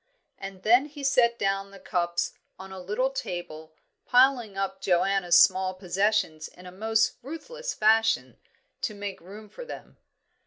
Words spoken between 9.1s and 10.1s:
room for them.